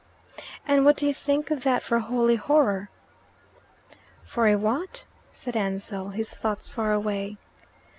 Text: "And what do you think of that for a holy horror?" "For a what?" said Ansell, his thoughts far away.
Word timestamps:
"And 0.67 0.83
what 0.83 0.97
do 0.97 1.05
you 1.05 1.13
think 1.13 1.51
of 1.51 1.61
that 1.61 1.83
for 1.83 1.97
a 1.97 2.01
holy 2.01 2.35
horror?" 2.35 2.89
"For 4.25 4.47
a 4.47 4.55
what?" 4.55 5.05
said 5.31 5.55
Ansell, 5.55 6.09
his 6.09 6.33
thoughts 6.33 6.71
far 6.71 6.91
away. 6.91 7.37